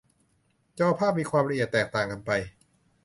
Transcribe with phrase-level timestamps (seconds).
[0.79, 2.31] จอภาพมีความละเอียดแตกต่างกันไป